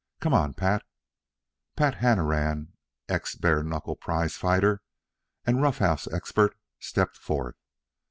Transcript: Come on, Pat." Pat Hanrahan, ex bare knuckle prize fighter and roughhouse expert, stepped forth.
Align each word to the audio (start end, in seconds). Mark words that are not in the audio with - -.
Come 0.19 0.33
on, 0.33 0.55
Pat." 0.55 0.81
Pat 1.75 1.93
Hanrahan, 1.99 2.73
ex 3.07 3.35
bare 3.35 3.61
knuckle 3.61 3.95
prize 3.95 4.35
fighter 4.35 4.81
and 5.45 5.61
roughhouse 5.61 6.07
expert, 6.07 6.57
stepped 6.79 7.17
forth. 7.17 7.57